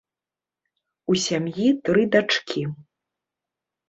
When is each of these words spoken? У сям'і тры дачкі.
У 1.11 1.17
сям'і 1.25 1.67
тры 1.89 2.03
дачкі. 2.15 2.63